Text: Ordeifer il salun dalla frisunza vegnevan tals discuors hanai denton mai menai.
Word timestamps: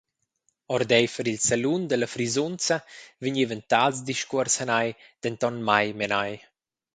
Ordeifer 0.75 1.25
il 1.31 1.37
salun 1.47 1.83
dalla 1.87 2.09
frisunza 2.13 2.77
vegnevan 3.23 3.61
tals 3.71 3.97
discuors 4.09 4.55
hanai 4.61 4.87
denton 5.23 5.55
mai 5.67 5.87
menai. 5.99 6.33